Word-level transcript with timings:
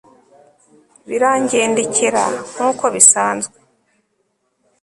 birangendekera 1.07 2.23
nk'uko 2.51 2.85
bisanzwe 2.93 3.57